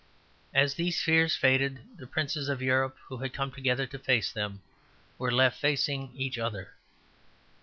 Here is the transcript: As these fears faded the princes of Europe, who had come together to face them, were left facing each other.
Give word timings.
As 0.51 0.73
these 0.73 0.99
fears 0.99 1.35
faded 1.35 1.81
the 1.99 2.07
princes 2.07 2.49
of 2.49 2.59
Europe, 2.59 2.97
who 3.07 3.17
had 3.17 3.33
come 3.35 3.51
together 3.51 3.85
to 3.85 3.99
face 3.99 4.31
them, 4.31 4.63
were 5.19 5.31
left 5.31 5.61
facing 5.61 6.11
each 6.15 6.39
other. 6.39 6.73